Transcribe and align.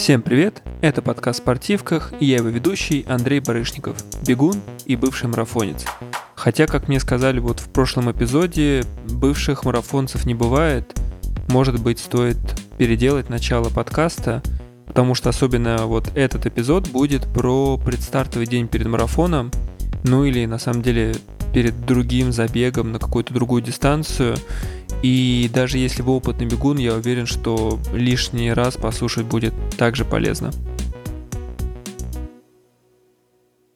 Всем 0.00 0.22
привет! 0.22 0.62
Это 0.80 1.02
подкаст 1.02 1.40
«Спортивках» 1.40 2.14
и 2.20 2.24
я 2.24 2.36
его 2.36 2.48
ведущий 2.48 3.04
Андрей 3.06 3.38
Барышников, 3.40 4.02
бегун 4.26 4.58
и 4.86 4.96
бывший 4.96 5.28
марафонец. 5.28 5.84
Хотя, 6.34 6.66
как 6.66 6.88
мне 6.88 6.98
сказали 7.00 7.38
вот 7.38 7.60
в 7.60 7.68
прошлом 7.68 8.10
эпизоде, 8.10 8.82
бывших 9.10 9.66
марафонцев 9.66 10.24
не 10.24 10.32
бывает. 10.32 10.98
Может 11.48 11.82
быть, 11.82 11.98
стоит 11.98 12.38
переделать 12.78 13.28
начало 13.28 13.68
подкаста, 13.68 14.42
потому 14.86 15.14
что 15.14 15.28
особенно 15.28 15.84
вот 15.84 16.10
этот 16.14 16.46
эпизод 16.46 16.88
будет 16.88 17.30
про 17.34 17.76
предстартовый 17.76 18.46
день 18.46 18.68
перед 18.68 18.86
марафоном, 18.86 19.50
ну 20.02 20.24
или 20.24 20.46
на 20.46 20.58
самом 20.58 20.80
деле 20.80 21.14
перед 21.52 21.84
другим 21.84 22.32
забегом 22.32 22.90
на 22.92 22.98
какую-то 22.98 23.34
другую 23.34 23.60
дистанцию. 23.60 24.36
И 25.02 25.50
даже 25.52 25.78
если 25.78 26.02
вы 26.02 26.12
опытный 26.12 26.46
бегун, 26.46 26.76
я 26.76 26.94
уверен, 26.94 27.26
что 27.26 27.80
лишний 27.92 28.52
раз 28.52 28.76
послушать 28.76 29.24
будет 29.24 29.54
также 29.78 30.04
полезно. 30.04 30.52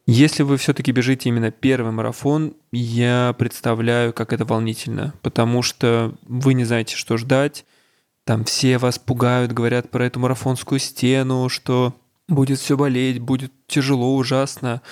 Если 0.07 0.43
вы 0.43 0.57
все-таки 0.57 0.91
бежите 0.91 1.29
именно 1.29 1.49
первый 1.49 1.91
марафон, 1.91 2.53
я 2.71 3.33
представляю, 3.39 4.13
как 4.13 4.33
это 4.33 4.45
волнительно, 4.45 5.15
потому 5.23 5.63
что 5.63 6.13
вы 6.27 6.53
не 6.53 6.63
знаете, 6.63 6.95
что 6.95 7.17
ждать. 7.17 7.65
Там 8.23 8.43
все 8.43 8.77
вас 8.77 8.99
пугают, 8.99 9.51
говорят 9.51 9.89
про 9.89 10.05
эту 10.05 10.19
марафонскую 10.19 10.79
стену, 10.79 11.49
что 11.49 11.95
будет 12.27 12.59
все 12.59 12.77
болеть, 12.77 13.19
будет 13.19 13.51
тяжело, 13.67 14.15
ужасно. 14.15 14.83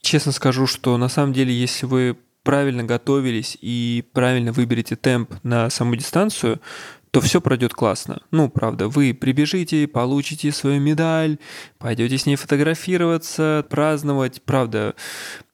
Честно 0.00 0.32
скажу, 0.32 0.66
что 0.66 0.96
на 0.96 1.08
самом 1.08 1.32
деле, 1.32 1.52
если 1.52 1.86
вы 1.86 2.16
правильно 2.48 2.82
готовились 2.82 3.58
и 3.60 4.02
правильно 4.14 4.52
выберете 4.52 4.96
темп 4.96 5.34
на 5.42 5.68
саму 5.68 5.96
дистанцию, 5.96 6.62
то 7.10 7.20
все 7.20 7.42
пройдет 7.42 7.74
классно. 7.74 8.22
Ну, 8.30 8.48
правда, 8.48 8.88
вы 8.88 9.12
прибежите, 9.12 9.86
получите 9.86 10.50
свою 10.50 10.80
медаль, 10.80 11.36
пойдете 11.76 12.16
с 12.16 12.24
ней 12.24 12.36
фотографироваться, 12.36 13.66
праздновать. 13.68 14.40
Правда, 14.40 14.94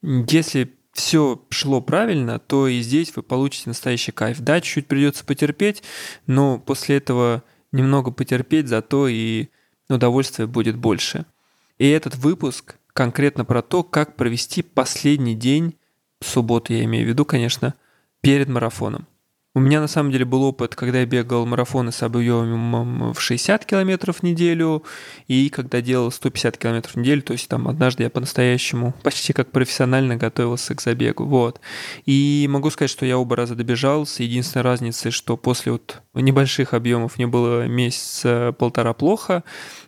если 0.03 0.73
все 0.93 1.43
шло 1.49 1.81
правильно, 1.81 2.39
то 2.39 2.69
и 2.69 2.81
здесь 2.81 3.13
вы 3.17 3.25
получите 3.25 3.71
настоящий 3.71 4.13
кайф. 4.13 4.39
Да, 4.39 4.61
чуть-чуть 4.61 4.87
придется 4.87 5.25
потерпеть, 5.25 5.83
но 6.29 6.61
после 6.61 6.99
этого 6.99 7.43
немного 7.73 8.13
потерпеть, 8.13 8.69
зато 8.69 9.09
и 9.09 9.49
удовольствия 9.89 10.47
будет 10.47 10.77
больше. 10.77 11.27
И 11.77 11.89
этот 11.89 12.15
выпуск 12.15 12.77
конкретно 12.93 13.45
про 13.45 13.63
то, 13.63 13.83
как 13.83 14.15
провести 14.15 14.63
последний 14.63 15.35
день 15.35 15.75
субботу 16.27 16.73
я 16.73 16.85
имею 16.85 17.07
в 17.07 17.09
виду, 17.09 17.25
конечно, 17.25 17.75
перед 18.21 18.49
марафоном. 18.49 19.07
У 19.57 19.61
меня 19.61 19.81
на 19.81 19.87
самом 19.87 20.11
деле 20.11 20.25
был 20.25 20.43
опыт, 20.43 20.75
когда 20.75 20.99
я 20.99 21.07
бегал 21.07 21.47
марафоны 21.47 21.93
с 21.93 22.03
объемом 22.03 23.13
в 23.13 23.21
60 23.21 23.65
километров 23.65 24.17
в 24.17 24.23
неделю, 24.25 24.83
и 25.29 25.49
когда 25.49 25.81
делал 25.81 26.11
150 26.11 26.59
километров 26.59 26.95
в 26.95 26.99
неделю, 26.99 27.23
то 27.23 27.35
есть 27.35 27.47
там 27.47 27.69
однажды 27.69 28.03
я 28.03 28.11
по-настоящему 28.11 28.95
почти 29.05 29.33
как 29.33 29.53
профессионально 29.53 30.17
готовился 30.17 30.75
к 30.75 30.81
забегу, 30.81 31.25
вот. 31.27 31.61
И 32.05 32.49
могу 32.51 32.69
сказать, 32.71 32.91
что 32.91 33.07
я 33.07 33.17
оба 33.17 33.37
раза 33.37 33.55
добежал, 33.55 34.07
с 34.07 34.19
единственной 34.19 34.63
разницей, 34.63 35.13
что 35.13 35.37
после 35.37 35.71
вот 35.71 36.03
небольших 36.15 36.75
объемов 36.75 37.17
мне 37.17 37.29
было 37.29 37.69
месяца-полтора 37.69 38.93
плохо, 38.93 39.45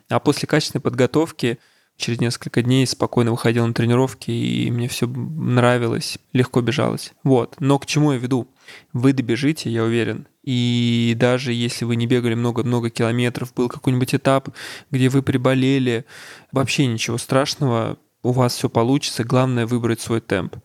а 0.07 0.21
после 0.21 0.47
качественной 0.47 0.81
подготовки– 0.81 1.59
через 1.97 2.21
несколько 2.21 2.61
дней 2.61 2.85
спокойно 2.87 3.31
выходил 3.31 3.65
на 3.67 3.73
тренировки, 3.73 4.31
и 4.31 4.71
мне 4.71 4.87
все 4.87 5.07
нравилось, 5.07 6.19
легко 6.31 6.61
бежалось. 6.61 7.11
Вот. 7.23 7.55
Но 7.59 7.79
к 7.79 7.85
чему 7.85 8.13
я 8.13 8.19
веду? 8.19 8.47
Вы 8.93 9.13
добежите, 9.13 9.69
я 9.69 9.83
уверен. 9.83 10.27
И 10.43 11.13
даже 11.17 11.51
если 11.51 11.83
вы 11.83 11.95
не 11.95 12.07
бегали 12.07 12.35
много-много 12.35 12.89
километров, 12.89 13.53
был 13.53 13.67
какой-нибудь 13.67 14.15
этап, 14.15 14.49
где 14.91 15.09
вы 15.09 15.21
приболели, 15.23 16.05
вообще 16.51 16.85
ничего 16.85 17.17
страшного, 17.17 17.97
у 18.23 18.31
вас 18.31 18.55
все 18.55 18.69
получится, 18.69 19.23
главное 19.23 19.65
выбрать 19.65 19.99
свой 19.99 20.21
темп. 20.21 20.57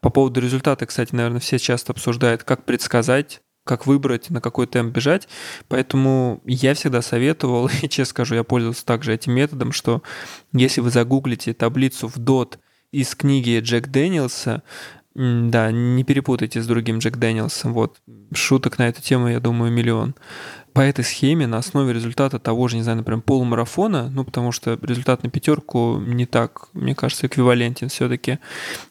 По 0.00 0.10
поводу 0.10 0.40
результата, 0.40 0.84
кстати, 0.86 1.14
наверное, 1.14 1.40
все 1.40 1.58
часто 1.58 1.92
обсуждают, 1.92 2.44
как 2.44 2.64
предсказать, 2.64 3.40
как 3.66 3.86
выбрать, 3.86 4.30
на 4.30 4.40
какой 4.40 4.66
темп 4.66 4.94
бежать. 4.94 5.28
Поэтому 5.68 6.40
я 6.46 6.72
всегда 6.74 7.02
советовал, 7.02 7.68
и 7.82 7.88
честно 7.88 8.10
скажу, 8.10 8.34
я 8.36 8.44
пользовался 8.44 8.86
также 8.86 9.12
этим 9.12 9.32
методом, 9.32 9.72
что 9.72 10.02
если 10.52 10.80
вы 10.80 10.90
загуглите 10.90 11.52
таблицу 11.52 12.08
в 12.08 12.16
DOT 12.16 12.58
из 12.92 13.14
книги 13.14 13.58
Джек 13.60 13.88
Дэниелса, 13.88 14.62
да, 15.14 15.72
не 15.72 16.04
перепутайте 16.04 16.62
с 16.62 16.66
другим 16.66 16.98
Джек 16.98 17.16
Дэниелсом. 17.16 17.72
Вот. 17.72 18.00
Шуток 18.34 18.78
на 18.78 18.88
эту 18.88 19.02
тему, 19.02 19.28
я 19.28 19.40
думаю, 19.40 19.72
миллион. 19.72 20.14
По 20.76 20.82
этой 20.82 21.04
схеме, 21.04 21.46
на 21.46 21.56
основе 21.56 21.94
результата 21.94 22.38
того 22.38 22.68
же, 22.68 22.76
не 22.76 22.82
знаю, 22.82 22.98
например, 22.98 23.22
полумарафона, 23.22 24.10
ну, 24.10 24.26
потому 24.26 24.52
что 24.52 24.78
результат 24.82 25.22
на 25.22 25.30
пятерку 25.30 25.98
не 26.00 26.26
так, 26.26 26.68
мне 26.74 26.94
кажется, 26.94 27.28
эквивалентен 27.28 27.88
все-таки, 27.88 28.40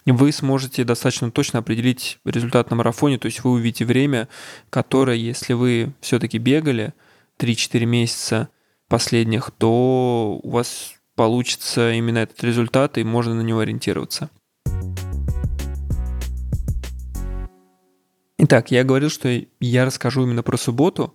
вы 0.03 0.31
сможете 0.31 0.83
достаточно 0.83 1.29
точно 1.29 1.59
определить 1.59 2.17
результат 2.25 2.71
на 2.71 2.75
марафоне, 2.75 3.19
то 3.19 3.27
есть 3.27 3.43
вы 3.43 3.51
увидите 3.51 3.85
время, 3.85 4.27
которое, 4.71 5.15
если 5.15 5.53
вы 5.53 5.93
все-таки 6.01 6.39
бегали 6.39 6.95
3-4 7.37 7.85
месяца 7.85 8.49
последних, 8.87 9.51
то 9.51 10.39
у 10.41 10.49
вас 10.49 10.95
получится 11.13 11.91
именно 11.91 12.17
этот 12.17 12.43
результат, 12.43 12.97
и 12.97 13.03
можно 13.03 13.35
на 13.35 13.41
него 13.41 13.59
ориентироваться. 13.59 14.31
Итак, 18.39 18.71
я 18.71 18.83
говорил, 18.83 19.11
что 19.11 19.29
я 19.59 19.85
расскажу 19.85 20.23
именно 20.23 20.41
про 20.41 20.57
субботу. 20.57 21.13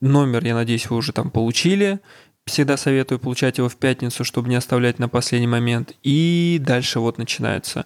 Номер, 0.00 0.44
я 0.44 0.54
надеюсь, 0.54 0.88
вы 0.90 0.96
уже 0.96 1.12
там 1.12 1.30
получили. 1.30 2.00
Всегда 2.46 2.76
советую 2.76 3.18
получать 3.18 3.58
его 3.58 3.68
в 3.68 3.76
пятницу, 3.76 4.24
чтобы 4.24 4.48
не 4.48 4.56
оставлять 4.56 4.98
на 4.98 5.08
последний 5.08 5.46
момент. 5.46 5.92
И 6.02 6.58
дальше 6.62 7.00
вот 7.00 7.18
начинается. 7.18 7.84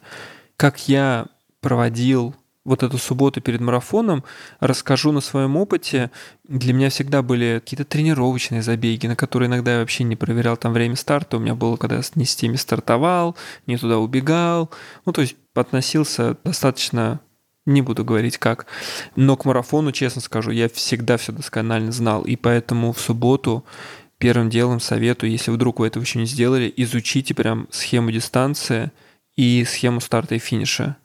Как 0.56 0.88
я 0.88 1.26
проводил 1.60 2.34
вот 2.64 2.82
эту 2.82 2.98
субботу 2.98 3.40
перед 3.40 3.60
марафоном, 3.60 4.24
расскажу 4.60 5.10
на 5.12 5.20
своем 5.20 5.56
опыте. 5.56 6.10
Для 6.44 6.72
меня 6.72 6.90
всегда 6.90 7.22
были 7.22 7.60
какие-то 7.62 7.84
тренировочные 7.84 8.62
забеги, 8.62 9.06
на 9.06 9.16
которые 9.16 9.48
иногда 9.48 9.74
я 9.74 9.78
вообще 9.80 10.04
не 10.04 10.16
проверял 10.16 10.56
там 10.56 10.72
время 10.72 10.96
старта. 10.96 11.36
У 11.36 11.40
меня 11.40 11.54
было, 11.54 11.76
когда 11.76 11.96
я 11.96 12.02
не 12.14 12.24
с 12.24 12.36
теми 12.36 12.56
стартовал, 12.56 13.36
не 13.66 13.76
туда 13.76 13.98
убегал. 13.98 14.70
Ну, 15.04 15.12
то 15.12 15.22
есть 15.22 15.36
относился 15.54 16.36
достаточно 16.44 17.20
не 17.66 17.82
буду 17.82 18.04
говорить 18.04 18.38
как. 18.38 18.66
Но 19.16 19.36
к 19.36 19.44
марафону, 19.44 19.92
честно 19.92 20.20
скажу, 20.20 20.50
я 20.50 20.68
всегда 20.68 21.16
все 21.16 21.32
досконально 21.32 21.92
знал. 21.92 22.22
И 22.22 22.36
поэтому 22.36 22.92
в 22.92 23.00
субботу 23.00 23.64
первым 24.18 24.50
делом 24.50 24.80
советую, 24.80 25.30
если 25.30 25.50
вдруг 25.50 25.80
вы 25.80 25.86
этого 25.86 26.02
еще 26.02 26.18
не 26.18 26.26
сделали, 26.26 26.72
изучите 26.76 27.34
прям 27.34 27.68
схему 27.70 28.10
дистанции 28.10 28.90
и 29.36 29.64
схему 29.64 30.00
старта 30.00 30.34
и 30.34 30.38
финиша. 30.38 30.96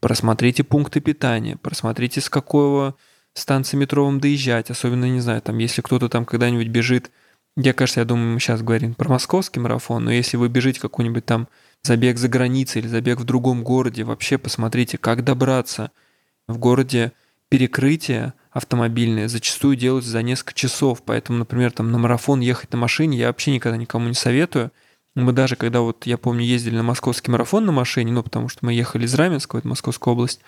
Просмотрите 0.00 0.62
пункты 0.62 1.00
питания, 1.00 1.56
просмотрите, 1.56 2.20
с 2.20 2.28
какого 2.28 2.94
станции 3.34 3.76
метро 3.76 4.04
вам 4.04 4.20
доезжать. 4.20 4.70
Особенно, 4.70 5.06
не 5.06 5.20
знаю, 5.20 5.42
там, 5.42 5.58
если 5.58 5.82
кто-то 5.82 6.08
там 6.08 6.24
когда-нибудь 6.24 6.68
бежит, 6.68 7.10
я, 7.56 7.72
кажется, 7.72 8.00
я 8.00 8.06
думаю, 8.06 8.34
мы 8.34 8.40
сейчас 8.40 8.62
говорим 8.62 8.94
про 8.94 9.08
московский 9.08 9.60
марафон, 9.60 10.04
но 10.04 10.12
если 10.12 10.36
вы 10.36 10.48
бежите 10.48 10.78
какой-нибудь 10.78 11.24
там 11.24 11.48
забег 11.82 12.18
за 12.18 12.28
границей 12.28 12.82
или 12.82 12.88
забег 12.88 13.18
в 13.18 13.24
другом 13.24 13.62
городе, 13.62 14.04
вообще 14.04 14.36
посмотрите, 14.36 14.98
как 14.98 15.24
добраться– 15.24 15.90
в 16.48 16.58
городе 16.58 17.12
перекрытие 17.48 18.34
автомобильное 18.50 19.28
зачастую 19.28 19.76
делаются 19.76 20.10
за 20.10 20.22
несколько 20.22 20.54
часов, 20.54 21.02
поэтому, 21.04 21.38
например, 21.38 21.72
там 21.72 21.92
на 21.92 21.98
марафон 21.98 22.40
ехать 22.40 22.72
на 22.72 22.78
машине 22.78 23.18
я 23.18 23.28
вообще 23.28 23.52
никогда 23.52 23.76
никому 23.76 24.08
не 24.08 24.14
советую. 24.14 24.72
Мы 25.14 25.32
даже, 25.32 25.56
когда 25.56 25.80
вот, 25.80 26.04
я 26.06 26.18
помню, 26.18 26.44
ездили 26.44 26.76
на 26.76 26.82
московский 26.82 27.30
марафон 27.30 27.64
на 27.64 27.72
машине, 27.72 28.12
ну, 28.12 28.22
потому 28.22 28.48
что 28.48 28.66
мы 28.66 28.74
ехали 28.74 29.06
из 29.06 29.14
Раменского, 29.14 29.60
это 29.60 29.68
Московская 29.68 30.12
область, 30.12 30.40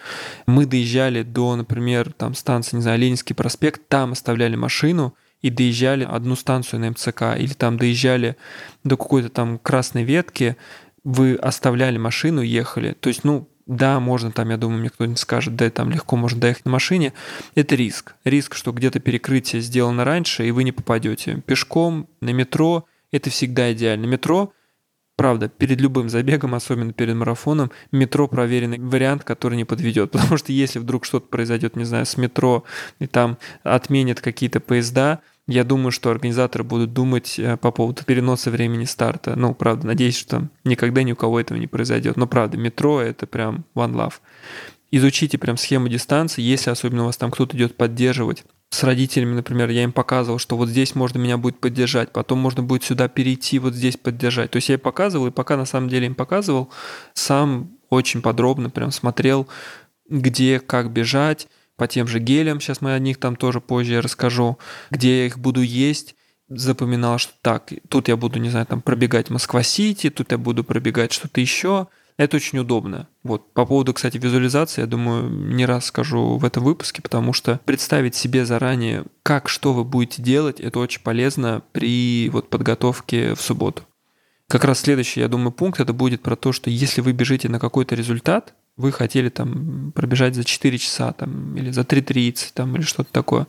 мы 0.47 0.67
доезжали 0.67 1.23
до, 1.23 1.57
например, 1.57 2.13
там 2.13 2.35
станции, 2.35 2.77
не 2.77 2.83
знаю, 2.83 2.99
Ленинский 2.99 3.35
проспект, 3.35 3.89
там 3.89 4.13
оставляли 4.13 4.57
машину 4.57 5.15
и 5.41 5.49
доезжали 5.49 6.05
одну 6.05 6.37
станцию 6.37 6.81
на 6.81 6.91
МЦК, 6.91 7.39
или 7.39 7.55
там 7.55 7.79
доезжали 7.79 8.37
до 8.85 8.99
какой-то 8.99 9.31
там 9.31 9.59
красной 9.59 10.05
ветки, 10.05 10.59
вы 11.03 11.37
оставляли 11.37 11.97
машину, 11.97 12.43
ехали. 12.43 12.93
То 12.93 13.09
есть, 13.09 13.25
ну, 13.25 13.49
да, 13.69 14.01
можно 14.01 14.33
там, 14.33 14.49
я 14.49 14.57
думаю, 14.57 14.81
мне 14.81 14.89
кто-нибудь 14.89 15.19
скажет, 15.19 15.55
да, 15.55 15.69
там 15.71 15.91
легко 15.91 16.17
можно 16.17 16.41
доехать 16.41 16.65
на 16.65 16.71
машине. 16.71 17.13
Это 17.55 17.75
риск. 17.75 18.15
Риск, 18.25 18.55
что 18.55 18.73
где-то 18.73 18.99
перекрытие 18.99 19.61
сделано 19.61 20.05
раньше, 20.05 20.49
и 20.49 20.51
вы 20.51 20.65
не 20.65 20.73
попадете. 20.73 21.43
Пешком, 21.47 22.09
на 22.23 22.31
метро, 22.31 22.87
это 23.13 23.29
всегда 23.29 23.71
идеально. 23.75 24.07
Метро, 24.07 24.55
правда, 25.17 25.51
перед 25.51 25.83
любым 25.83 26.09
забегом, 26.09 26.55
особенно 26.55 26.95
перед 26.95 27.15
марафоном, 27.15 27.71
метро 27.93 28.27
проверенный 28.27 28.79
вариант, 28.79 29.25
который 29.25 29.57
не 29.57 29.67
подведет. 29.67 30.11
Потому 30.13 30.39
что 30.39 30.51
если 30.51 30.79
вдруг 30.79 31.05
что-то 31.05 31.27
произойдет, 31.27 31.77
не 31.77 31.85
знаю, 31.85 32.07
с 32.07 32.17
метро, 32.17 32.65
и 33.01 33.07
там 33.07 33.37
отменят 33.65 34.23
какие-то 34.23 34.61
поезда, 34.61 35.21
я 35.49 35.65
думаю, 35.65 35.91
что 35.91 36.11
организаторы 36.11 36.63
будут 36.63 36.93
думать 36.93 37.39
э, 37.39 37.57
по 37.57 37.73
поводу 37.73 38.05
переноса 38.05 38.51
времени 38.51 38.85
старта. 38.85 39.35
Ну, 39.35 39.55
правда, 39.55 39.87
надеюсь, 39.87 40.17
что 40.17 40.49
никогда 40.63 41.03
ни 41.03 41.13
у 41.13 41.17
кого 41.17 41.41
этого 41.41 41.57
не 41.59 41.67
произойдет. 41.67 42.17
Но 42.17 42.27
правда, 42.27 42.59
метро— 42.59 43.01
это 43.03 43.27
прям 43.27 43.65
one 43.75 43.95
love. 43.95 44.15
Изучите 44.91 45.39
прям 45.39 45.57
схему 45.57 45.89
дистанции, 45.89 46.43
если 46.43 46.71
особенно 46.71 47.03
у 47.03 47.07
вас 47.07 47.17
там 47.17 47.31
кто-то 47.31 47.57
идет 47.57 47.77
поддерживать, 47.77 48.45
с 48.71 48.85
родителями, 48.85 49.35
например, 49.35 49.71
я 49.71 49.85
им 49.85 49.93
показывал, 49.93 50.39
что 50.39 50.57
вот 50.57 50.69
здесь 50.69 50.95
можно 50.95 51.19
меня 51.19 51.39
будет 51.39 51.59
поддержать, 51.59 52.13
потом 52.13 52.39
можно 52.39 52.63
будет 52.63 52.85
сюда 52.85 53.09
перейти, 53.09 53.59
вот 53.59 53.73
здесь 53.73 53.97
поддержать. 53.97 54.51
То 54.51 54.57
есть 54.57 54.69
я 54.69 54.75
им 54.75 54.81
показывал, 54.81 55.29
и 55.29 55.31
пока 55.31 55.57
на 55.57 55.65
самом 55.65 55.89
деле 55.89 56.07
им 56.07 56.15
показывал, 56.15 56.69
сам 57.15 57.71
очень 57.89 58.21
подробно 58.21 58.69
прям 58.69 58.91
смотрел, 58.91 59.49
где, 60.11 60.61
как 60.61 60.91
бежать, 60.91 61.49
по 61.79 61.89
тем 61.89 62.07
же 62.07 62.19
гелям, 62.19 62.61
сейчас 62.61 62.83
мы 62.83 62.93
о 62.93 62.99
них 62.99 63.19
там 63.19 63.37
тоже 63.37 63.61
позже 63.61 64.03
расскажу, 64.03 64.59
где 64.91 65.21
я 65.21 65.27
их 65.27 65.39
буду 65.39 65.63
есть, 65.63 66.17
запоминал, 66.49 67.19
что 67.19 67.33
так, 67.41 67.73
тут 67.89 68.09
я 68.09 68.17
буду, 68.17 68.39
не 68.39 68.51
знаю, 68.51 68.67
там 68.67 68.83
пробегать 68.83 69.31
Москва-Сити, 69.31 70.11
тут 70.11 70.33
я 70.33 70.39
буду 70.39 70.65
пробегать 70.65 71.13
что-то 71.13 71.41
еще. 71.41 71.87
Это 72.17 72.37
очень 72.37 72.59
удобно. 72.59 73.07
Вот. 73.23 73.53
По 73.53 73.65
поводу, 73.65 73.95
кстати, 73.95 74.19
визуализации, 74.19 74.81
я 74.81 74.89
думаю, 74.89 75.31
не 75.31 75.65
раз 75.65 75.85
скажу 75.85 76.37
в 76.37 76.45
этом 76.45 76.65
выпуске, 76.65 77.01
потому 77.01 77.33
что 77.33 77.61
представить 77.65 78.17
себе 78.17 78.45
заранее, 78.45 79.05
как, 79.23 79.49
что 79.49 79.73
вы 79.73 79.85
будете 79.85 80.21
делать, 80.21 80.59
это 80.59 80.81
очень 80.81 81.01
полезно 81.01 81.63
при 81.71 82.29
вот 82.31 82.51
подготовке 82.51 83.37
в 83.37 83.41
субботу. 83.41 83.85
Как 84.49 84.65
раз 84.65 84.81
следующий, 84.81 85.21
я 85.21 85.29
думаю, 85.29 85.53
пункт 85.53 85.79
это 85.79 85.93
будет 85.93 86.23
про 86.23 86.35
то, 86.35 86.53
что 86.53 86.71
если 86.71 87.03
вы 87.03 87.13
бежите 87.13 87.49
на 87.49 87.61
какой-то 87.61 87.95
результат, 87.95 88.55
вы 88.79 88.93
хотели 88.93 89.29
там 89.29 89.93
пробежать 89.93 90.35
за 90.35 90.45
4 90.45 90.79
часа 90.79 91.13
там, 91.13 91.57
или 91.57 91.71
за 91.71 91.83
3.30 91.83 92.53
там, 92.55 92.75
или 92.77 92.83
что-то 92.83 93.13
такое. 93.13 93.47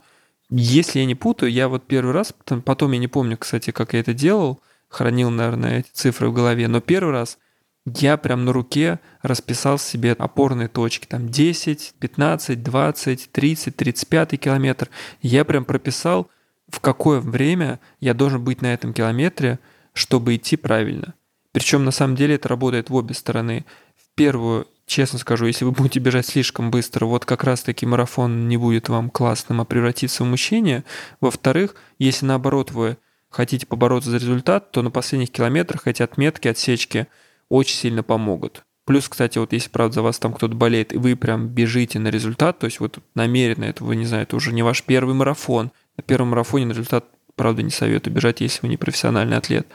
Если 0.50 0.98
я 0.98 1.06
не 1.06 1.14
путаю, 1.14 1.52
я 1.52 1.68
вот 1.68 1.86
первый 1.86 2.12
раз, 2.12 2.34
потом 2.64 2.92
я 2.92 2.98
не 2.98 3.08
помню, 3.08 3.38
кстати, 3.38 3.70
как 3.70 3.94
я 3.94 4.00
это 4.00 4.12
делал, 4.12 4.60
хранил, 4.88 5.30
наверное, 5.30 5.78
эти 5.78 5.90
цифры 5.92 6.28
в 6.28 6.34
голове, 6.34 6.66
но 6.66 6.80
первый 6.80 7.12
раз 7.12 7.38
я 7.86 8.16
прям 8.16 8.44
на 8.44 8.52
руке 8.52 8.98
расписал 9.22 9.78
себе 9.78 10.12
опорные 10.12 10.66
точки, 10.68 11.06
там 11.06 11.28
10, 11.28 11.94
15, 11.98 12.62
20, 12.62 13.30
30, 13.30 13.76
35 13.76 14.40
километр. 14.40 14.90
Я 15.22 15.44
прям 15.44 15.64
прописал, 15.64 16.28
в 16.68 16.80
какое 16.80 17.20
время 17.20 17.78
я 18.00 18.14
должен 18.14 18.42
быть 18.42 18.62
на 18.62 18.74
этом 18.74 18.92
километре, 18.92 19.60
чтобы 19.92 20.34
идти 20.34 20.56
правильно. 20.56 21.14
Причем 21.52 21.84
на 21.84 21.90
самом 21.92 22.16
деле 22.16 22.34
это 22.34 22.48
работает 22.48 22.90
в 22.90 22.94
обе 22.94 23.14
стороны. 23.14 23.64
В 23.96 24.14
первую 24.14 24.66
честно 24.90 25.18
скажу, 25.18 25.46
если 25.46 25.64
вы 25.64 25.70
будете 25.70 26.00
бежать 26.00 26.26
слишком 26.26 26.70
быстро, 26.70 27.06
вот 27.06 27.24
как 27.24 27.44
раз-таки 27.44 27.86
марафон 27.86 28.48
не 28.48 28.56
будет 28.56 28.88
вам 28.88 29.08
классным, 29.08 29.60
а 29.60 29.64
превратится 29.64 30.24
в 30.24 30.26
мучение. 30.26 30.84
Во-вторых, 31.20 31.76
если 31.98 32.26
наоборот 32.26 32.72
вы 32.72 32.98
хотите 33.30 33.66
побороться 33.66 34.10
за 34.10 34.16
результат, 34.16 34.72
то 34.72 34.82
на 34.82 34.90
последних 34.90 35.30
километрах 35.30 35.86
эти 35.86 36.02
отметки, 36.02 36.48
отсечки 36.48 37.06
очень 37.48 37.76
сильно 37.76 38.02
помогут. 38.02 38.64
Плюс, 38.84 39.08
кстати, 39.08 39.38
вот 39.38 39.52
если, 39.52 39.70
правда, 39.70 39.94
за 39.94 40.02
вас 40.02 40.18
там 40.18 40.32
кто-то 40.32 40.54
болеет, 40.54 40.92
и 40.92 40.98
вы 40.98 41.14
прям 41.14 41.46
бежите 41.46 42.00
на 42.00 42.08
результат, 42.08 42.58
то 42.58 42.64
есть 42.64 42.80
вот 42.80 42.98
намеренно 43.14 43.64
это, 43.64 43.84
вы 43.84 43.94
не 43.94 44.04
знаю, 44.04 44.24
это 44.24 44.34
уже 44.34 44.52
не 44.52 44.64
ваш 44.64 44.82
первый 44.82 45.14
марафон. 45.14 45.70
На 45.96 46.02
первом 46.02 46.30
марафоне 46.30 46.66
на 46.66 46.72
результат, 46.72 47.04
правда, 47.36 47.62
не 47.62 47.70
советую 47.70 48.12
бежать, 48.12 48.40
если 48.40 48.62
вы 48.62 48.68
не 48.68 48.76
профессиональный 48.76 49.36
атлет. 49.36 49.68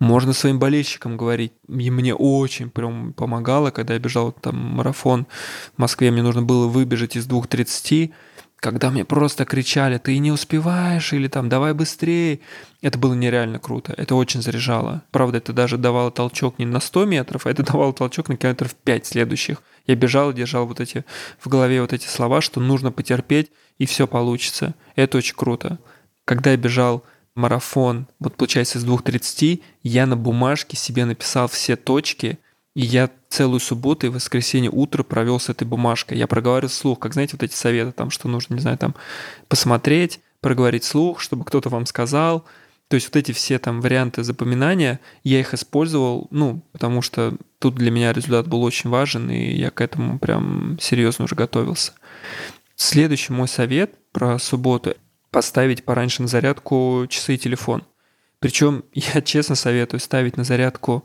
Можно 0.00 0.32
своим 0.32 0.58
болельщикам 0.58 1.16
говорить. 1.16 1.52
И 1.68 1.90
мне 1.90 2.14
очень 2.14 2.70
прям 2.70 3.12
помогало, 3.12 3.70
когда 3.70 3.94
я 3.94 4.00
бежал 4.00 4.32
там 4.32 4.56
марафон 4.56 5.26
в 5.76 5.78
Москве, 5.78 6.10
мне 6.10 6.22
нужно 6.22 6.42
было 6.42 6.68
выбежать 6.68 7.16
из 7.16 7.26
2.30, 7.26 8.12
когда 8.60 8.90
мне 8.90 9.04
просто 9.04 9.44
кричали, 9.44 9.98
ты 9.98 10.18
не 10.18 10.32
успеваешь, 10.32 11.12
или 11.12 11.28
там, 11.28 11.48
давай 11.48 11.74
быстрее. 11.74 12.40
Это 12.82 12.98
было 12.98 13.14
нереально 13.14 13.60
круто, 13.60 13.94
это 13.96 14.16
очень 14.16 14.42
заряжало. 14.42 15.02
Правда, 15.12 15.38
это 15.38 15.52
даже 15.52 15.78
давало 15.78 16.10
толчок 16.10 16.58
не 16.58 16.66
на 16.66 16.80
100 16.80 17.04
метров, 17.04 17.46
а 17.46 17.50
это 17.50 17.62
давало 17.72 17.92
толчок 17.92 18.28
на 18.28 18.36
километров 18.36 18.74
5 18.74 19.06
следующих. 19.06 19.62
Я 19.86 19.94
бежал 19.94 20.30
и 20.30 20.34
держал 20.34 20.66
вот 20.66 20.80
эти 20.80 21.04
в 21.38 21.48
голове 21.48 21.80
вот 21.80 21.92
эти 21.92 22.06
слова, 22.06 22.40
что 22.40 22.60
нужно 22.60 22.90
потерпеть, 22.90 23.50
и 23.78 23.86
все 23.86 24.06
получится. 24.08 24.74
Это 24.96 25.18
очень 25.18 25.36
круто. 25.36 25.78
Когда 26.24 26.50
я 26.50 26.56
бежал 26.56 27.04
марафон, 27.38 28.06
вот 28.18 28.36
получается 28.36 28.78
с 28.78 28.84
2.30, 28.84 29.62
я 29.82 30.06
на 30.06 30.16
бумажке 30.16 30.76
себе 30.76 31.04
написал 31.04 31.48
все 31.48 31.76
точки, 31.76 32.38
и 32.74 32.82
я 32.82 33.10
целую 33.28 33.60
субботу 33.60 34.06
и 34.06 34.10
воскресенье 34.10 34.70
утро 34.70 35.02
провел 35.02 35.40
с 35.40 35.48
этой 35.48 35.66
бумажкой. 35.66 36.18
Я 36.18 36.26
проговаривал 36.26 36.70
слух, 36.70 36.98
как 36.98 37.14
знаете, 37.14 37.32
вот 37.34 37.42
эти 37.42 37.54
советы, 37.54 37.92
там, 37.92 38.10
что 38.10 38.28
нужно, 38.28 38.54
не 38.54 38.60
знаю, 38.60 38.78
там, 38.78 38.94
посмотреть, 39.48 40.20
проговорить 40.40 40.84
слух, 40.84 41.20
чтобы 41.20 41.44
кто-то 41.44 41.68
вам 41.70 41.86
сказал. 41.86 42.44
То 42.88 42.94
есть 42.94 43.06
вот 43.08 43.16
эти 43.16 43.32
все 43.32 43.58
там 43.58 43.80
варианты 43.80 44.22
запоминания, 44.22 45.00
я 45.22 45.40
их 45.40 45.52
использовал, 45.54 46.26
ну, 46.30 46.62
потому 46.72 47.02
что 47.02 47.36
тут 47.58 47.74
для 47.74 47.90
меня 47.90 48.12
результат 48.12 48.46
был 48.46 48.62
очень 48.62 48.90
важен, 48.90 49.30
и 49.30 49.56
я 49.56 49.70
к 49.70 49.80
этому 49.80 50.18
прям 50.18 50.78
серьезно 50.80 51.24
уже 51.24 51.34
готовился. 51.34 51.92
Следующий 52.76 53.32
мой 53.32 53.48
совет 53.48 53.94
про 54.12 54.38
субботу 54.38 54.94
поставить 55.30 55.84
пораньше 55.84 56.22
на 56.22 56.28
зарядку 56.28 57.06
часы 57.08 57.34
и 57.34 57.38
телефон. 57.38 57.84
Причем 58.40 58.84
я 58.92 59.20
честно 59.22 59.54
советую 59.54 60.00
ставить 60.00 60.36
на 60.36 60.44
зарядку 60.44 61.04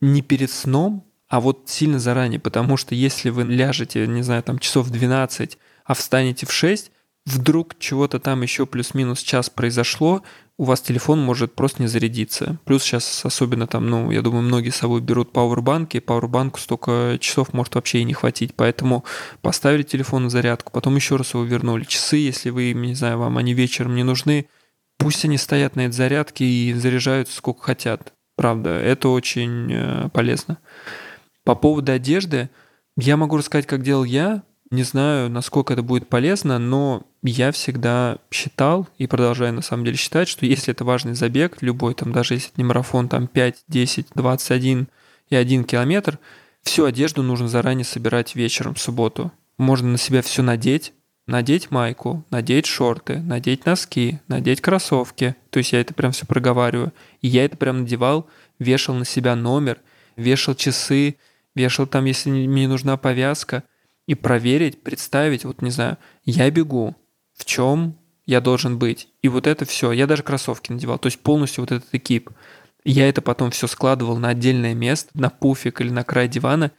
не 0.00 0.22
перед 0.22 0.50
сном, 0.50 1.06
а 1.28 1.40
вот 1.40 1.68
сильно 1.68 1.98
заранее, 1.98 2.38
потому 2.38 2.76
что 2.76 2.94
если 2.94 3.30
вы 3.30 3.44
ляжете, 3.44 4.06
не 4.06 4.22
знаю, 4.22 4.42
там 4.42 4.58
часов 4.58 4.86
в 4.86 4.90
12, 4.90 5.58
а 5.84 5.94
встанете 5.94 6.46
в 6.46 6.52
6, 6.52 6.90
вдруг 7.26 7.78
чего-то 7.78 8.18
там 8.18 8.42
еще 8.42 8.66
плюс-минус 8.66 9.20
час 9.20 9.50
произошло, 9.50 10.22
у 10.56 10.64
вас 10.64 10.80
телефон 10.80 11.20
может 11.20 11.54
просто 11.54 11.82
не 11.82 11.88
зарядиться. 11.88 12.58
Плюс 12.64 12.84
сейчас 12.84 13.24
особенно 13.24 13.66
там, 13.66 13.88
ну, 13.90 14.10
я 14.10 14.22
думаю, 14.22 14.42
многие 14.42 14.70
с 14.70 14.76
собой 14.76 15.00
берут 15.00 15.32
пауэрбанки, 15.32 15.98
пауэрбанку 15.98 16.60
столько 16.60 17.18
часов 17.20 17.52
может 17.52 17.74
вообще 17.74 18.00
и 18.00 18.04
не 18.04 18.14
хватить, 18.14 18.54
поэтому 18.54 19.04
поставили 19.42 19.82
телефон 19.82 20.24
на 20.24 20.30
зарядку, 20.30 20.70
потом 20.72 20.94
еще 20.94 21.16
раз 21.16 21.34
его 21.34 21.42
вернули. 21.42 21.84
Часы, 21.84 22.16
если 22.18 22.50
вы, 22.50 22.72
не 22.72 22.94
знаю, 22.94 23.18
вам 23.18 23.36
они 23.36 23.52
вечером 23.52 23.96
не 23.96 24.04
нужны, 24.04 24.46
пусть 24.96 25.24
они 25.24 25.38
стоят 25.38 25.74
на 25.74 25.82
этой 25.82 25.94
зарядке 25.94 26.44
и 26.44 26.72
заряжаются 26.72 27.36
сколько 27.36 27.62
хотят. 27.62 28.12
Правда, 28.36 28.70
это 28.70 29.08
очень 29.08 29.72
э, 29.72 30.08
полезно. 30.12 30.58
По 31.44 31.54
поводу 31.54 31.92
одежды, 31.92 32.48
я 32.96 33.16
могу 33.16 33.36
рассказать, 33.36 33.66
как 33.66 33.82
делал 33.82 34.04
я, 34.04 34.44
не 34.74 34.82
знаю, 34.82 35.30
насколько 35.30 35.72
это 35.72 35.82
будет 35.82 36.08
полезно, 36.08 36.58
но 36.58 37.06
я 37.22 37.52
всегда 37.52 38.18
считал 38.30 38.88
и 38.98 39.06
продолжаю 39.06 39.52
на 39.52 39.62
самом 39.62 39.84
деле 39.84 39.96
считать, 39.96 40.28
что 40.28 40.46
если 40.46 40.72
это 40.72 40.84
важный 40.84 41.14
забег, 41.14 41.62
любой, 41.62 41.94
там 41.94 42.12
даже 42.12 42.34
если 42.34 42.50
это 42.50 42.60
не 42.60 42.64
марафон, 42.64 43.08
там 43.08 43.26
5, 43.26 43.64
10, 43.68 44.08
21 44.14 44.88
и 45.30 45.36
1 45.36 45.64
километр, 45.64 46.18
всю 46.62 46.84
одежду 46.84 47.22
нужно 47.22 47.48
заранее 47.48 47.84
собирать 47.84 48.34
вечером 48.34 48.74
в 48.74 48.80
субботу. 48.80 49.32
Можно 49.56 49.92
на 49.92 49.98
себя 49.98 50.22
все 50.22 50.42
надеть, 50.42 50.92
надеть 51.26 51.70
майку, 51.70 52.24
надеть 52.30 52.66
шорты, 52.66 53.20
надеть 53.20 53.66
носки, 53.66 54.20
надеть 54.28 54.60
кроссовки. 54.60 55.36
То 55.50 55.58
есть 55.58 55.72
я 55.72 55.80
это 55.80 55.94
прям 55.94 56.12
все 56.12 56.26
проговариваю. 56.26 56.92
И 57.22 57.28
я 57.28 57.44
это 57.44 57.56
прям 57.56 57.82
надевал, 57.82 58.28
вешал 58.58 58.94
на 58.94 59.04
себя 59.04 59.36
номер, 59.36 59.78
вешал 60.16 60.54
часы, 60.54 61.16
вешал 61.54 61.86
там, 61.86 62.04
если 62.04 62.30
мне 62.30 62.68
нужна 62.68 62.96
повязка– 62.96 63.62
и 64.06 64.14
проверить, 64.14 64.82
представить, 64.82 65.44
вот 65.44 65.62
не 65.62 65.70
знаю, 65.70 65.98
я 66.24 66.50
бегу, 66.50 66.94
в 67.36 67.44
чем 67.44 67.96
я 68.26 68.40
должен 68.40 68.78
быть. 68.78 69.08
И 69.22 69.28
вот 69.28 69.46
это 69.46 69.64
все. 69.64 69.92
Я 69.92 70.06
даже 70.06 70.22
кроссовки 70.22 70.72
надевал. 70.72 70.98
То 70.98 71.06
есть 71.06 71.20
полностью 71.20 71.62
вот 71.62 71.72
этот 71.72 71.88
экип. 71.92 72.30
Я 72.84 73.08
это 73.08 73.22
потом 73.22 73.50
все 73.50 73.66
складывал 73.66 74.18
на 74.18 74.28
отдельное 74.28 74.74
место, 74.74 75.10
на 75.14 75.30
пуфик 75.30 75.80
или 75.80 75.90
на 75.90 76.04
край 76.04 76.28
дивана, 76.28 76.70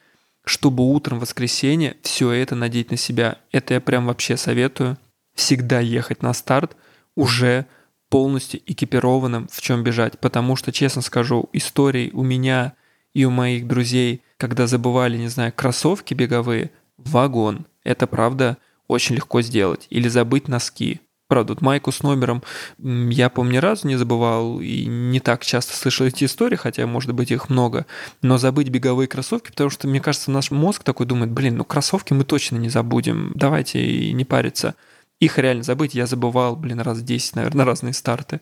чтобы 0.44 0.84
утром 0.84 1.17
в 1.17 1.22
воскресенье 1.22 1.98
все 2.03 2.32
это 2.32 2.55
надеть 2.55 2.91
на 2.91 2.98
себя. 2.98 3.39
Это 3.51 3.75
я 3.75 3.82
прям 3.82 4.05
вообще 4.05 4.38
советую. 4.38 4.98
Всегда 5.34 5.79
ехать 5.79 6.22
на 6.22 6.34
старт 6.34 6.77
уже 7.15 7.65
полностью 8.10 8.62
экипированным, 8.65 9.48
в 9.51 9.62
чем 9.62 9.84
бежать. 9.84 10.20
Потому 10.20 10.55
что, 10.55 10.72
честно 10.72 11.01
скажу, 11.01 11.50
историй 11.53 12.12
у 12.13 12.24
меня 12.24 12.74
и 13.13 13.25
у 13.25 13.32
моих 13.32 13.67
друзей, 13.67 14.22
когда 14.38 14.67
забывали, 14.67 15.17
не 15.17 15.27
знаю, 15.27 15.51
кроссовки 15.55 16.13
беговые– 16.13 16.70
вагон. 16.97 17.65
Это 17.83 18.07
правда 18.07 18.57
очень 18.87 19.15
легко 19.15 19.41
сделать. 19.41 19.87
Или 19.89 20.07
забыть 20.07 20.47
носки. 20.47 21.01
Правда, 21.27 21.53
вот 21.53 21.61
майку 21.61 21.91
с 21.91 22.03
номером 22.03 22.43
я, 22.77 23.29
помню, 23.29 23.53
ни 23.53 23.57
разу 23.57 23.87
не 23.87 23.95
забывал 23.95 24.59
и 24.59 24.85
не 24.85 25.19
так 25.19 25.43
часто 25.43 25.75
слышал 25.75 26.05
эти 26.05 26.25
истории, 26.25 26.55
хотя, 26.55 26.85
может 26.85 27.13
быть, 27.13 27.31
их 27.31 27.49
много. 27.49 27.87
Но 28.21 28.37
забыть 28.37 28.69
беговые 28.69 29.07
кроссовки, 29.07 29.49
потому 29.49 29.71
что, 29.71 29.87
мне 29.87 29.99
кажется, 29.99 30.29
наш 30.29 30.51
мозг 30.51 30.83
такой 30.83 31.07
думает, 31.07 31.31
блин, 31.31 31.57
ну 31.57 31.65
кроссовки 31.65 32.13
мы 32.13 32.25
точно 32.25 32.57
не 32.57 32.69
забудем, 32.69 33.31
давайте 33.33 33.83
и 33.83 34.13
не 34.13 34.23
париться. 34.23 34.75
Их 35.19 35.39
реально 35.39 35.63
забыть 35.63 35.95
я 35.95 36.05
забывал, 36.05 36.55
блин, 36.55 36.79
раз 36.81 37.01
10, 37.01 37.37
наверное, 37.37 37.65
разные 37.65 37.93
старты. 37.93 38.41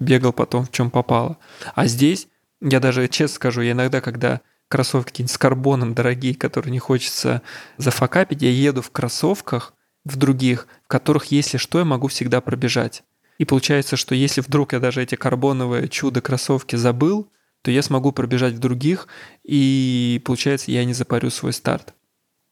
Бегал 0.00 0.32
потом 0.32 0.64
в 0.64 0.70
чем 0.70 0.90
попало. 0.90 1.36
А 1.74 1.86
здесь, 1.86 2.28
я 2.62 2.80
даже 2.80 3.08
честно 3.08 3.34
скажу, 3.34 3.60
я 3.60 3.72
иногда, 3.72 4.00
когда 4.00 4.40
кроссовки 4.72 5.10
какие-нибудь 5.10 5.34
с 5.34 5.36
карбоном 5.36 5.92
дорогие, 5.92 6.34
которые 6.34 6.72
не 6.72 6.78
хочется 6.78 7.42
зафакапить, 7.76 8.40
я 8.40 8.50
еду 8.50 8.80
в 8.80 8.90
кроссовках, 8.90 9.74
в 10.06 10.16
других, 10.16 10.66
в 10.84 10.88
которых, 10.88 11.26
если 11.26 11.58
что, 11.58 11.78
я 11.78 11.84
могу 11.84 12.08
всегда 12.08 12.40
пробежать. 12.40 13.02
И 13.36 13.44
получается, 13.44 13.96
что 13.96 14.14
если 14.14 14.40
вдруг 14.40 14.72
я 14.72 14.80
даже 14.80 15.02
эти 15.02 15.14
карбоновые 15.14 15.90
чудо-кроссовки 15.90 16.76
забыл, 16.76 17.28
то 17.60 17.70
я 17.70 17.82
смогу 17.82 18.12
пробежать 18.12 18.54
в 18.54 18.60
других, 18.60 19.08
и 19.44 20.22
получается, 20.24 20.70
я 20.70 20.86
не 20.86 20.94
запарю 20.94 21.28
свой 21.28 21.52
старт. 21.52 21.92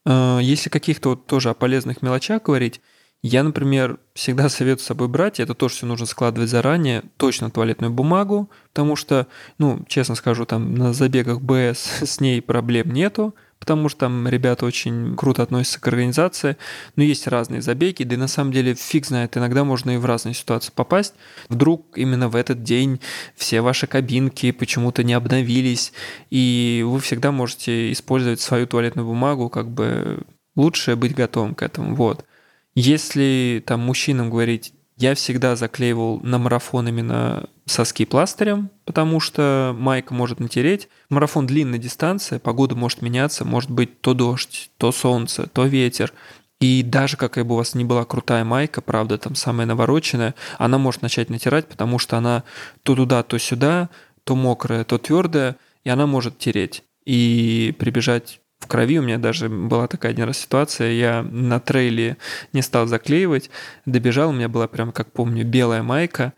А, 0.05 0.37
если 0.37 0.69
каких-то 0.69 1.09
вот 1.09 1.25
тоже 1.25 1.49
о 1.49 1.55
полезных 1.55 2.03
мелочах 2.03 2.43
говорить, 2.43 2.81
Я, 3.23 3.43
например, 3.43 3.99
всегда 4.15 4.49
советую 4.49 4.83
с 4.83 4.87
собой 4.87 5.07
брать, 5.07 5.39
и 5.39 5.43
это 5.43 5.53
тоже 5.53 5.75
все 5.75 5.85
нужно 5.85 6.07
складывать 6.07 6.49
заранее, 6.49 7.03
точно 7.17 7.51
туалетную 7.51 7.93
бумагу, 7.93 8.49
потому 8.69 8.95
что, 8.95 9.27
ну, 9.59 9.85
честно 9.87 10.15
скажу, 10.15 10.45
там 10.45 10.73
на 10.73 10.91
забегах 10.91 11.39
БС 11.39 12.01
с 12.01 12.19
ней 12.19 12.41
проблем 12.41 12.91
нету, 12.91 13.35
потому 13.59 13.89
что 13.89 13.99
там 14.01 14.27
ребята 14.27 14.65
очень 14.65 15.15
круто 15.15 15.43
относятся 15.43 15.79
к 15.79 15.87
организации, 15.87 16.57
но 16.95 17.03
есть 17.03 17.27
разные 17.27 17.61
забеги, 17.61 18.03
да 18.03 18.15
и 18.15 18.17
на 18.17 18.27
самом 18.27 18.51
деле 18.53 18.73
фиг 18.73 19.05
знает, 19.05 19.37
иногда 19.37 19.63
можно 19.63 19.91
и 19.91 19.97
в 19.97 20.05
разные 20.05 20.33
ситуации 20.33 20.71
попасть. 20.73 21.13
Вдруг 21.47 21.95
именно 21.95 22.27
в 22.27 22.35
этот 22.35 22.63
день 22.63 22.99
все 23.35 23.61
ваши 23.61 23.85
кабинки 23.85 24.51
почему-то 24.51 25.03
не 25.03 25.13
обновились, 25.13 25.93
и 26.31 26.83
вы 26.83 26.99
всегда 26.99 27.31
можете 27.31 27.91
использовать 27.91 28.41
свою 28.41 28.65
туалетную 28.65 29.07
бумагу, 29.07 29.47
как 29.49 29.69
бы 29.69 30.23
лучше 30.55 30.95
быть 30.95 31.13
готовым 31.13 31.53
к 31.53 31.61
этому, 31.61 31.93
вот. 31.93 32.25
Если 32.75 33.63
там 33.65 33.81
мужчинам 33.81 34.29
говорить, 34.29 34.73
я 34.97 35.15
всегда 35.15 35.55
заклеивал 35.55 36.19
на 36.21 36.37
марафон 36.37 36.87
именно 36.87 37.49
соски 37.65 38.05
пластырем, 38.05 38.69
потому 38.85 39.19
что 39.19 39.75
майка 39.77 40.13
может 40.13 40.39
натереть. 40.39 40.89
Марафон 41.09 41.47
длинная 41.47 41.79
дистанция, 41.79 42.39
погода 42.39 42.75
может 42.75 43.01
меняться, 43.01 43.43
может 43.43 43.71
быть 43.71 43.99
то 44.01 44.13
дождь, 44.13 44.69
то 44.77 44.91
солнце, 44.91 45.47
то 45.47 45.65
ветер. 45.65 46.13
И 46.59 46.83
даже 46.83 47.17
какая 47.17 47.43
бы 47.43 47.55
у 47.55 47.57
вас 47.57 47.73
ни 47.73 47.83
была 47.83 48.05
крутая 48.05 48.43
майка, 48.43 48.81
правда, 48.81 49.17
там 49.17 49.33
самая 49.33 49.65
навороченная, 49.65 50.35
она 50.59 50.77
может 50.77 51.01
начать 51.01 51.31
натирать, 51.31 51.67
потому 51.67 51.97
что 51.97 52.17
она 52.17 52.43
то 52.83 52.95
туда, 52.95 53.23
то 53.23 53.39
сюда, 53.39 53.89
то 54.23 54.35
мокрая, 54.35 54.83
то 54.83 54.99
твердая, 54.99 55.55
и 55.83 55.89
она 55.89 56.05
может 56.05 56.37
тереть. 56.37 56.83
И 57.05 57.75
прибежать 57.79 58.40
в 58.61 58.67
крови. 58.67 58.99
У 58.99 59.03
меня 59.03 59.17
даже 59.17 59.49
была 59.49 59.87
такая 59.87 60.13
один 60.13 60.25
раз 60.25 60.37
ситуация, 60.37 60.91
я 60.91 61.23
на 61.23 61.59
трейле 61.59 62.17
не 62.53 62.61
стал 62.61 62.87
заклеивать, 62.87 63.49
добежал, 63.85 64.29
у 64.29 64.33
меня 64.33 64.47
была 64.47 64.67
прям, 64.67 64.91
как 64.91 65.11
помню, 65.11 65.45
белая 65.45 65.83
майка, 65.83 66.33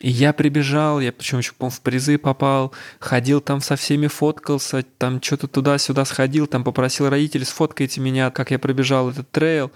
и 0.00 0.10
я 0.10 0.32
прибежал, 0.32 1.00
я 1.00 1.12
причем 1.12 1.38
еще, 1.38 1.52
по 1.54 1.70
в 1.70 1.80
призы 1.80 2.18
попал, 2.18 2.72
ходил 3.00 3.40
там 3.40 3.60
со 3.60 3.74
всеми 3.74 4.06
фоткался, 4.06 4.84
там 4.96 5.20
что-то 5.20 5.48
туда-сюда 5.48 6.04
сходил, 6.04 6.46
там 6.46 6.62
попросил 6.62 7.08
родителей, 7.08 7.44
сфоткайте 7.44 8.00
меня, 8.00 8.30
как 8.30 8.52
я 8.52 8.58
пробежал 8.58 9.10
этот 9.10 9.30
трейл. 9.30 9.72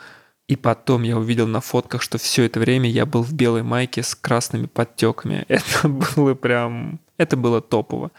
И 0.48 0.56
потом 0.56 1.02
я 1.02 1.16
увидел 1.16 1.46
на 1.46 1.60
фотках, 1.60 2.02
что 2.02 2.18
все 2.18 2.44
это 2.44 2.60
время 2.60 2.90
я 2.90 3.06
был 3.06 3.22
в 3.22 3.32
белой 3.32 3.62
майке 3.62 4.02
с 4.02 4.14
красными 4.14 4.66
подтеками. 4.66 5.44
Это 5.48 5.88
было 5.88 6.34
прям... 6.34 7.00
Это 7.16 7.36
было 7.36 7.60
топово. 7.60 8.10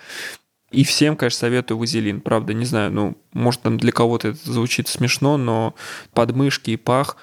И 0.74 0.84
всем, 0.84 1.16
конечно, 1.16 1.38
советую 1.38 1.78
вазелин. 1.78 2.20
Правда, 2.20 2.54
не 2.54 2.66
знаю, 2.66 2.92
ну, 2.92 3.16
может, 3.32 3.62
там 3.62 3.78
для 3.78 3.92
кого-то 3.92 4.30
это 4.30 4.52
звучит 4.52 4.88
смешно, 4.88 5.38
но 5.38 5.76
подмышки 6.14 6.72
и 6.72 6.78
пах 6.78 7.16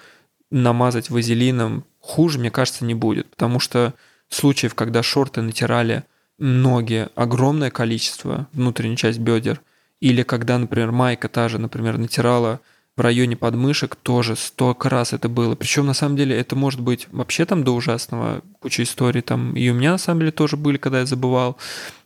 намазать 0.53 1.11
вазелином 1.11 1.85
хуже, 1.99 2.39
мне 2.39 2.53
кажется, 2.53 2.85
не 2.85 2.95
будет. 2.95 3.29
Потому 3.31 3.59
что 3.59 3.95
случаев, 4.29 4.77
когда 4.77 5.03
шорты 5.03 5.43
натирали 5.43 6.05
ноги, 6.39 7.09
огромное 7.17 7.71
количество, 7.73 8.47
внутреннюю 8.53 8.97
часть 8.97 9.19
бедер, 9.19 9.61
или 9.99 10.23
когда, 10.23 10.57
например, 10.57 10.93
майка 10.93 11.29
та 11.29 11.49
же, 11.49 11.59
например, 11.59 11.99
натирала 11.99 12.61
в 12.97 13.01
районе 13.01 13.37
подмышек, 13.37 13.97
тоже 13.97 14.37
столько 14.37 14.89
раз 14.89 15.13
это 15.13 15.29
было. 15.29 15.57
Причем, 15.57 15.87
на 15.87 15.95
самом 15.95 16.17
деле, 16.17 16.39
это 16.39 16.55
может 16.55 16.81
быть 16.81 17.09
вообще 17.11 17.47
там 17.47 17.65
до 17.65 17.75
ужасного, 17.75 18.43
куча 18.61 18.85
историй 18.85 19.23
там. 19.23 19.57
И 19.57 19.69
у 19.71 19.75
меня, 19.75 19.91
на 19.91 19.99
самом 19.99 20.21
деле, 20.21 20.31
тоже 20.31 20.57
были, 20.57 20.77
когда 20.77 21.01
я 21.01 21.07
забывал, 21.07 21.57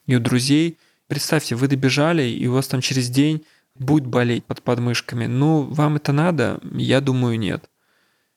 и 0.07 0.17
у 0.17 0.21
друзей– 0.21 0.79
Представьте, 1.07 1.55
вы 1.55 1.69
добежали, 1.69 2.23
и 2.23 2.47
у 2.47 2.55
вас 2.55 2.67
там 2.67 2.81
через 2.81 3.11
день 3.11 3.45
будет 3.79 4.07
болеть 4.07 4.45
под 4.45 4.63
подмышками. 4.63 5.27
Ну, 5.27 5.63
вам 5.63 5.97
это 5.97 6.13
надо? 6.13 6.61
Я 6.73 7.01
думаю, 7.01 7.39
нет. 7.39 7.69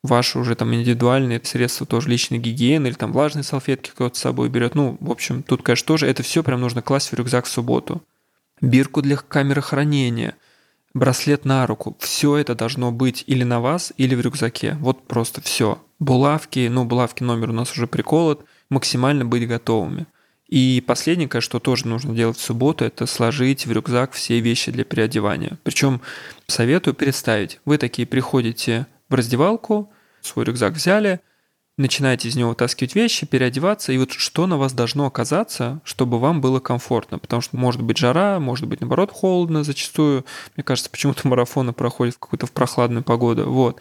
Ваши 0.03 0.39
уже 0.39 0.55
там 0.55 0.73
индивидуальные 0.73 1.41
средства 1.43 1.85
тоже 1.85 2.09
личной 2.09 2.37
гигиены 2.37 2.87
или 2.87 2.93
там 2.93 3.11
влажные 3.11 3.43
салфетки 3.43 3.89
кто-то 3.89 4.17
с 4.17 4.21
собой 4.21 4.49
берет. 4.49 4.75
Ну, 4.75 4.97
в 4.99 5.11
общем, 5.11 5.43
тут, 5.43 5.63
конечно, 5.63 5.87
тоже 5.87 6.07
это 6.07 6.23
все 6.23 6.43
прям 6.43 6.61
нужно 6.61 6.81
класть 6.81 7.11
в 7.11 7.13
рюкзак 7.13 7.45
в 7.45 7.49
субботу. 7.49 8.01
Бирку 8.61 9.01
для 9.01 9.17
камеры 9.17 9.61
хранения, 9.61 10.35
браслет 10.93 11.45
на 11.45 11.65
руку. 11.67 11.95
Все 11.99 12.37
это 12.37 12.55
должно 12.55 12.91
быть 12.91 13.23
или 13.27 13.43
на 13.43 13.59
вас, 13.59 13.93
или 13.97 14.15
в 14.15 14.21
рюкзаке. 14.21 14.77
Вот 14.79 15.07
просто 15.07 15.41
все. 15.41 15.79
Булавки, 15.99 16.67
ну, 16.67 16.85
булавки 16.85 17.23
номер 17.23 17.49
у 17.49 17.53
нас 17.53 17.71
уже 17.73 17.87
приколот, 17.87 18.45
максимально 18.69 19.25
быть 19.25 19.47
готовыми. 19.47 20.07
И 20.47 20.81
последнее, 20.85 21.29
что 21.41 21.59
тоже 21.59 21.87
нужно 21.87 22.15
делать 22.15 22.37
в 22.37 22.41
субботу, 22.41 22.85
это 22.85 23.05
сложить 23.05 23.65
в 23.65 23.71
рюкзак 23.71 24.13
все 24.13 24.39
вещи 24.39 24.71
для 24.71 24.85
переодевания. 24.85 25.59
Причем 25.63 26.01
советую 26.47 26.93
представить, 26.93 27.59
вы 27.65 27.77
такие 27.77 28.07
приходите 28.07 28.87
в 29.09 29.13
раздевалку, 29.13 29.91
свой 30.21 30.45
рюкзак 30.45 30.73
взяли, 30.73 31.19
начинаете 31.77 32.29
из 32.29 32.35
него 32.35 32.53
таскивать 32.53 32.95
вещи, 32.95 33.27
переодеваться, 33.27 33.91
и 33.91 33.97
вот 33.97 34.11
что 34.13 34.47
на 34.47 34.57
вас 34.57 34.73
должно 34.73 35.05
оказаться, 35.05 35.81
чтобы 35.83 36.17
вам 36.17 36.41
было 36.41 36.59
комфортно, 36.59 37.19
потому 37.19 37.41
что 37.41 37.57
может 37.57 37.81
быть 37.81 37.97
жара, 37.97 38.39
может 38.39 38.67
быть 38.67 38.81
наоборот 38.81 39.11
холодно 39.11 39.63
зачастую, 39.63 40.25
мне 40.55 40.63
кажется, 40.63 40.89
почему-то 40.89 41.27
марафоны 41.27 41.73
проходят 41.73 42.15
в 42.15 42.19
какую-то 42.19 42.47
в 42.47 42.51
прохладную 42.51 43.03
погоду, 43.03 43.49
вот. 43.51 43.79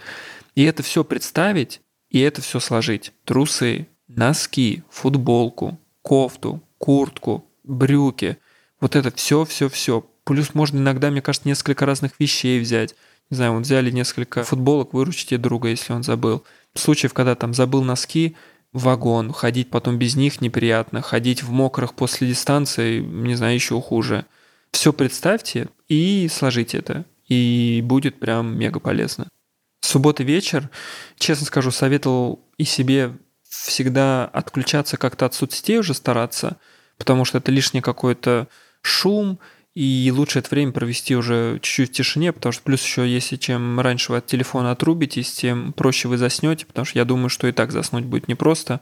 И 0.54 0.64
это 0.64 0.82
все 0.82 1.04
представить, 1.04 1.80
и 2.10 2.20
это 2.20 2.42
все 2.42 2.60
сложить. 2.60 3.12
Трусы, 3.24 3.88
носки, 4.08 4.82
футболку, 4.90 5.78
кофту, 6.06 6.62
куртку, 6.78 7.44
брюки. 7.64 8.38
Вот 8.80 8.94
это 8.94 9.10
все, 9.16 9.44
все, 9.44 9.68
все. 9.68 10.06
Плюс 10.22 10.54
можно 10.54 10.78
иногда, 10.78 11.10
мне 11.10 11.20
кажется, 11.20 11.48
несколько 11.48 11.84
разных 11.84 12.12
вещей 12.20 12.60
взять. 12.60 12.94
Не 13.28 13.34
знаю, 13.34 13.54
вот 13.54 13.62
взяли 13.62 13.90
несколько 13.90 14.44
футболок, 14.44 14.94
выручите 14.94 15.36
друга, 15.36 15.68
если 15.68 15.92
он 15.92 16.04
забыл. 16.04 16.44
Случаев, 16.74 17.12
когда 17.12 17.34
там 17.34 17.54
забыл 17.54 17.82
носки, 17.82 18.36
вагон, 18.72 19.32
ходить 19.32 19.68
потом 19.68 19.98
без 19.98 20.14
них 20.14 20.40
неприятно, 20.40 21.02
ходить 21.02 21.42
в 21.42 21.50
мокрых 21.50 21.92
после 21.92 22.28
дистанции, 22.28 23.00
не 23.00 23.34
знаю, 23.34 23.54
еще 23.54 23.80
хуже. 23.80 24.26
Все 24.70 24.92
представьте 24.92 25.70
и 25.88 26.28
сложите 26.32 26.78
это, 26.78 27.04
и 27.26 27.80
будет 27.82 28.20
прям 28.20 28.56
мега 28.56 28.78
полезно. 28.78 29.26
Суббота 29.80 30.22
вечер, 30.22 30.70
честно 31.18 31.46
скажу, 31.46 31.72
советовал 31.72 32.44
и 32.58 32.64
себе 32.64 33.12
всегда 33.48 34.26
отключаться 34.26 34.96
как-то 34.96 35.26
от 35.26 35.34
соцсетей 35.34 35.78
уже 35.78 35.94
стараться, 35.94 36.56
потому 36.98 37.24
что 37.24 37.38
это 37.38 37.50
лишний 37.52 37.80
какой-то 37.80 38.48
шум, 38.82 39.38
и 39.74 40.10
лучше 40.14 40.38
это 40.38 40.48
время 40.48 40.72
провести 40.72 41.14
уже 41.14 41.58
чуть-чуть 41.60 41.90
в 41.90 41.92
тишине, 41.92 42.32
потому 42.32 42.52
что 42.52 42.62
плюс 42.62 42.82
еще, 42.82 43.06
если 43.06 43.36
чем 43.36 43.78
раньше 43.78 44.10
вы 44.10 44.18
от 44.18 44.26
телефона 44.26 44.70
отрубитесь, 44.70 45.32
тем 45.32 45.74
проще 45.74 46.08
вы 46.08 46.16
заснете, 46.16 46.64
потому 46.64 46.86
что 46.86 46.98
я 46.98 47.04
думаю, 47.04 47.28
что 47.28 47.46
и 47.46 47.52
так 47.52 47.72
заснуть 47.72 48.04
будет 48.04 48.26
непросто, 48.26 48.80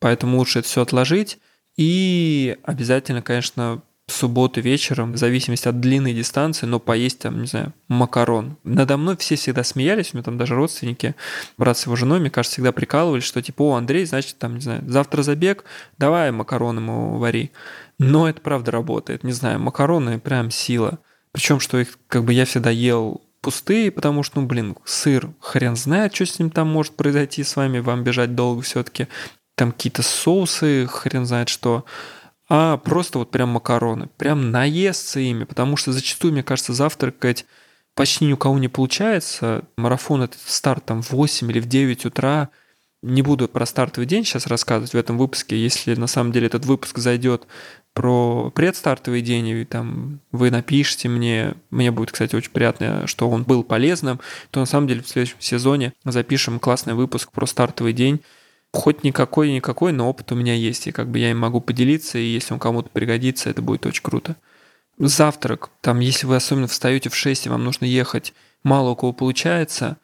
поэтому 0.00 0.36
лучше 0.36 0.58
это 0.58 0.68
все 0.68 0.82
отложить. 0.82 1.38
И 1.76 2.58
обязательно, 2.62 3.22
конечно, 3.22 3.80
субботу 4.06 4.60
вечером, 4.60 5.12
в 5.12 5.16
зависимости 5.16 5.66
от 5.66 5.80
длины 5.80 6.12
дистанции, 6.12 6.66
но 6.66 6.78
поесть 6.78 7.20
там, 7.20 7.40
не 7.40 7.46
знаю, 7.46 7.72
макарон. 7.88 8.58
Надо 8.62 8.96
мной 8.96 9.16
все 9.16 9.36
всегда 9.36 9.64
смеялись, 9.64 10.12
у 10.12 10.16
меня 10.16 10.24
там 10.24 10.36
даже 10.36 10.54
родственники, 10.54 11.14
брат 11.56 11.78
с 11.78 11.86
его 11.86 11.96
женой, 11.96 12.20
мне 12.20 12.30
кажется, 12.30 12.56
всегда 12.56 12.72
прикалывались, 12.72 13.24
что 13.24 13.40
типа, 13.40 13.62
о, 13.62 13.76
Андрей, 13.76 14.04
значит, 14.04 14.38
там, 14.38 14.56
не 14.56 14.60
знаю, 14.60 14.82
завтра 14.86 15.22
забег, 15.22 15.64
давай 15.98 16.30
макарон 16.32 16.78
ему 16.78 17.18
вари. 17.18 17.50
Но 17.98 18.28
это 18.28 18.40
правда 18.40 18.72
работает, 18.72 19.24
не 19.24 19.32
знаю, 19.32 19.60
макароны 19.60 20.18
прям 20.18 20.50
сила. 20.50 20.98
Причем, 21.32 21.60
что 21.60 21.78
их 21.78 21.98
как 22.08 22.24
бы 22.24 22.32
я 22.32 22.44
всегда 22.44 22.70
ел 22.70 23.22
пустые, 23.40 23.90
потому 23.90 24.22
что, 24.22 24.40
ну, 24.40 24.46
блин, 24.46 24.76
сыр, 24.84 25.30
хрен 25.40 25.76
знает, 25.76 26.14
что 26.14 26.26
с 26.26 26.38
ним 26.38 26.50
там 26.50 26.68
может 26.68 26.94
произойти 26.94 27.42
с 27.42 27.56
вами, 27.56 27.78
вам 27.78 28.02
бежать 28.02 28.34
долго 28.34 28.62
все-таки. 28.62 29.08
Там 29.54 29.72
какие-то 29.72 30.02
соусы, 30.02 30.86
хрен 30.86 31.26
знает 31.26 31.48
что 31.48 31.84
а 32.48 32.76
просто 32.76 33.18
вот 33.18 33.30
прям 33.30 33.50
макароны. 33.50 34.08
Прям 34.16 34.50
наесться 34.50 35.20
ими, 35.20 35.44
потому 35.44 35.76
что 35.76 35.92
зачастую, 35.92 36.32
мне 36.32 36.42
кажется, 36.42 36.72
завтракать 36.72 37.46
почти 37.94 38.26
ни 38.26 38.32
у 38.32 38.36
кого 38.36 38.58
не 38.58 38.68
получается. 38.68 39.64
Марафон 39.76 40.22
этот 40.22 40.40
старт 40.44 40.84
там 40.84 41.02
в 41.02 41.12
8 41.12 41.50
или 41.50 41.60
в 41.60 41.66
9 41.66 42.06
утра. 42.06 42.50
Не 43.02 43.22
буду 43.22 43.48
про 43.48 43.66
стартовый 43.66 44.06
день 44.06 44.24
сейчас 44.24 44.46
рассказывать 44.46 44.92
в 44.92 44.96
этом 44.96 45.18
выпуске. 45.18 45.56
Если 45.56 45.94
на 45.94 46.06
самом 46.06 46.32
деле 46.32 46.46
этот 46.46 46.64
выпуск 46.64 46.98
зайдет 46.98 47.46
про 47.92 48.50
предстартовый 48.50 49.20
день, 49.20 49.48
и 49.48 49.64
там 49.64 50.20
вы 50.32 50.50
напишите 50.50 51.08
мне, 51.08 51.54
мне 51.70 51.90
будет, 51.90 52.12
кстати, 52.12 52.34
очень 52.34 52.50
приятно, 52.50 53.06
что 53.06 53.28
он 53.28 53.44
был 53.44 53.62
полезным, 53.62 54.20
то 54.50 54.60
на 54.60 54.66
самом 54.66 54.88
деле 54.88 55.02
в 55.02 55.08
следующем 55.08 55.36
сезоне 55.40 55.92
запишем 56.04 56.58
классный 56.58 56.94
выпуск 56.94 57.30
про 57.30 57.46
стартовый 57.46 57.92
день, 57.92 58.20
хоть 58.74 59.04
никакой-никакой, 59.04 59.92
но 59.92 60.08
опыт 60.08 60.32
у 60.32 60.34
меня 60.34 60.54
есть, 60.54 60.86
и 60.86 60.92
как 60.92 61.08
бы 61.08 61.18
я 61.18 61.30
им 61.30 61.38
могу 61.38 61.60
поделиться, 61.60 62.18
и 62.18 62.24
если 62.24 62.54
он 62.54 62.60
кому-то 62.60 62.90
пригодится, 62.90 63.48
это 63.48 63.62
будет 63.62 63.86
очень 63.86 64.02
круто. 64.02 64.36
Завтрак, 64.98 65.70
там, 65.80 66.00
если 66.00 66.26
вы 66.26 66.36
особенно 66.36 66.66
встаете 66.66 67.08
в 67.08 67.14
6, 67.14 67.46
и 67.46 67.48
вам 67.48 67.64
нужно 67.64 67.84
ехать, 67.84 68.34
мало 68.62 68.90
у 68.90 68.96
кого 68.96 69.12
получается, 69.12 69.96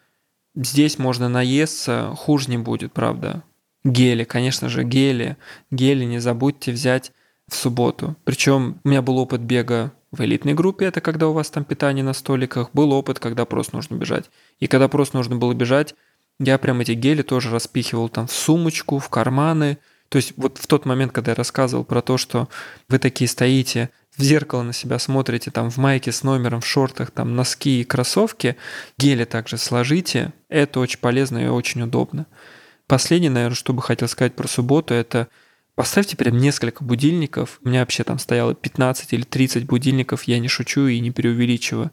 здесь 0.55 0.99
можно 0.99 1.29
наесться, 1.29 2.15
хуже 2.17 2.51
не 2.51 2.59
будет, 2.59 2.93
правда. 2.93 3.43
Гели, 3.85 4.25
конечно 4.25 4.69
же, 4.69 4.85
гели. 4.85 5.37
Гели 5.71 6.05
не 6.05 6.19
забудьте 6.19 6.73
взять 6.73 7.13
в 7.49 7.57
субботу. 7.57 8.17
Причем 8.25 8.81
у 8.85 8.89
меня 8.89 9.03
был 9.03 9.19
опыт 9.19 9.41
бега 9.41 9.93
в 10.13 10.21
элитной 10.23 10.55
группе, 10.55 10.87
это 10.87 11.01
когда 11.01 11.29
у 11.29 11.33
вас 11.33 11.51
там 11.51 11.65
питание 11.65 12.05
на 12.05 12.13
столиках, 12.13 12.71
был 12.73 12.93
опыт, 12.93 13.19
когда 13.19 13.45
просто 13.45 13.77
нужно 13.77 13.95
бежать. 13.95 14.31
И 14.59 14.67
когда 14.67 14.89
просто 14.89 15.17
нужно 15.17 15.37
было 15.37 15.55
бежать, 15.55 15.95
Я 16.41 16.57
прям 16.57 16.81
эти 16.81 16.93
гели 16.93 17.21
тоже 17.21 17.51
распихивал 17.51 18.09
там 18.09 18.27
в 18.27 18.33
сумочку, 18.33 18.99
в 18.99 19.11
карманы. 19.11 19.77
То 20.09 20.17
есть 20.17 20.33
вот 20.39 20.57
в 20.57 20.67
тот 20.67 20.87
момент, 20.87 21.13
когда 21.13 21.33
я 21.33 21.37
рассказывал 21.37 21.85
про 21.85 22.01
то, 22.01 22.17
что 22.17 22.49
вы 22.89 22.99
такие 22.99 23.29
стоите, 23.29 23.91
в 24.17 24.23
зеркало 24.23 24.63
на 24.63 24.73
себя 24.73 24.99
смотрите, 24.99 25.51
там 25.51 25.71
в 25.71 25.77
майке 25.77 26.13
с 26.13 26.23
номером, 26.23 26.63
в 26.63 26.67
шортах, 26.67 27.11
там 27.11 27.37
носки 27.37 27.83
и 27.83 27.85
кроссовки, 27.85 28.57
гели 28.99 29.25
также 29.25 29.59
сложите. 29.59 30.33
Это 30.49 30.81
очень 30.81 30.99
полезно 30.99 31.39
и 31.39 31.49
очень 31.49 31.83
удобно. 31.83 32.27
Последнее, 32.87 33.31
наверное, 33.31 33.55
что 33.55 33.75
бы 33.75 33.83
хотел 33.83 34.09
сказать 34.09 34.35
про 34.35 34.49
субботу, 34.49 34.95
это 34.95 35.29
поставьте 35.75 36.17
прям 36.17 36.39
несколько 36.39 36.85
будильников. 36.85 37.61
У 37.65 37.69
меня 37.69 37.81
вообще 37.81 38.05
там 38.05 38.19
стояло 38.19 38.55
15 38.55 39.13
или 39.13 39.23
30 39.23 39.67
будильников, 39.67 40.25
я 40.25 40.39
не 40.39 40.49
шучу 40.49 40.87
и 40.87 41.01
не 41.01 41.11
преувеличиваю. 41.11 41.91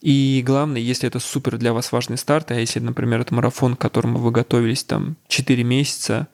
И 0.00 0.42
главное, 0.44 0.80
если 0.80 1.08
это 1.08 1.18
супер 1.18 1.56
для 1.58 1.72
вас 1.72 1.92
важный 1.92 2.18
старт, 2.18 2.50
а 2.50 2.54
если, 2.54 2.80
например, 2.80 3.20
это 3.20 3.34
марафон, 3.34 3.76
к 3.76 3.80
которому 3.80 4.18
вы 4.18 4.30
готовились 4.30 4.84
там 4.84 5.16
4 5.28 5.64
месяца, 5.64 6.28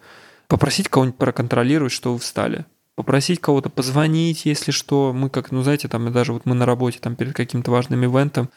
попросить 0.49 0.89
кого-нибудь 0.89 1.19
проконтролировать, 1.19 1.93
что 1.93 2.13
вы 2.13 2.19
встали. 2.19 2.67
Попросить 2.97 3.41
кого-то 3.41 3.69
позвонить, 3.71 4.45
если 4.45 4.73
что. 4.73 5.13
Мы 5.13 5.31
как, 5.31 5.53
ну 5.53 5.63
знаете, 5.63 5.87
там 5.87 6.13
даже 6.13 6.33
вот 6.33 6.47
мы 6.47 6.57
на 6.57 6.67
работе 6.67 6.99
там 6.99 7.15
перед 7.15 7.33
каким-то 7.35 7.71
важным 7.71 8.05
ивентом 8.05 8.51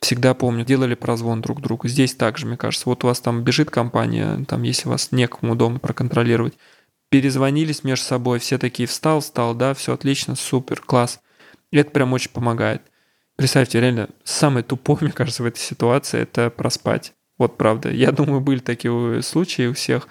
всегда 0.00 0.34
помню, 0.34 0.64
делали 0.64 0.94
прозвон 0.94 1.40
друг 1.40 1.60
другу. 1.60 1.88
Здесь 1.88 2.14
также, 2.14 2.46
мне 2.46 2.56
кажется, 2.56 2.88
вот 2.88 3.04
у 3.04 3.06
вас 3.06 3.20
там 3.20 3.42
бежит 3.42 3.70
компания, 3.70 4.44
там 4.46 4.62
если 4.62 4.88
вас 4.88 5.12
некому 5.12 5.56
дома 5.56 5.78
проконтролировать, 5.78 6.54
перезвонились 7.08 7.84
между 7.84 8.04
собой, 8.04 8.38
все 8.38 8.58
такие 8.58 8.86
встал, 8.86 9.20
встал, 9.20 9.54
да, 9.54 9.74
все 9.74 9.92
отлично, 9.92 10.36
супер, 10.36 10.80
класс. 10.80 11.20
И 11.70 11.78
это 11.78 11.90
прям 11.90 12.12
очень 12.12 12.30
помогает. 12.30 12.82
Представьте, 13.36 13.80
реально, 13.80 14.08
самое 14.24 14.64
тупое, 14.64 14.98
мне 15.02 15.12
кажется, 15.12 15.42
в 15.42 15.46
этой 15.46 15.60
ситуации– 15.60 16.20
это 16.20 16.50
проспать. 16.50 17.12
Вот 17.38 17.58
правда. 17.58 17.90
Я 17.90 18.12
думаю, 18.12 18.40
были 18.40 18.60
такие 18.60 19.20
случаи 19.22 19.66
у 19.66 19.74
всех. 19.74 20.08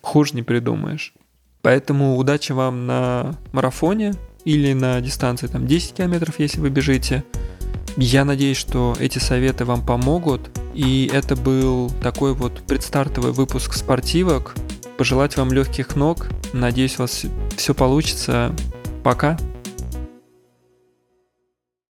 Хуже 0.00 0.34
не 0.34 0.42
придумаешь. 0.42 1.12
Поэтому 1.60 2.16
удачи 2.16 2.52
вам 2.52 2.86
на 2.86 3.34
марафоне 3.52 4.14
или 4.44 4.72
на 4.72 5.00
дистанции 5.00 5.48
там 5.48 5.66
10 5.66 5.94
километров, 5.94 6.38
если 6.38 6.60
вы 6.60 6.70
бежите. 6.70 7.24
Я 7.96 8.24
надеюсь, 8.24 8.56
что 8.56 8.94
эти 9.00 9.18
советы 9.18 9.64
вам 9.64 9.84
помогут. 9.84 10.50
И 10.72 11.10
это 11.12 11.34
был 11.34 11.90
такой 12.00 12.32
вот 12.32 12.62
предстартовый 12.64 13.32
выпуск 13.32 13.74
спортивок. 13.74 14.54
Пожелать 14.98 15.36
вам 15.36 15.52
легких 15.52 15.94
ног. 15.94 16.26
Надеюсь, 16.52 16.98
у 16.98 17.02
вас 17.02 17.24
все 17.56 17.72
получится. 17.72 18.52
Пока. 19.04 19.38